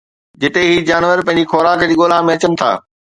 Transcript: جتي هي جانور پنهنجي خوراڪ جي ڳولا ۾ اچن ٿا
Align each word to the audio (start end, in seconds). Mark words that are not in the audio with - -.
جتي 0.43 0.61
هي 0.67 0.77
جانور 0.89 1.19
پنهنجي 1.27 1.49
خوراڪ 1.51 1.83
جي 1.91 1.99
ڳولا 2.01 2.17
۾ 2.31 2.35
اچن 2.37 2.57
ٿا 2.63 2.71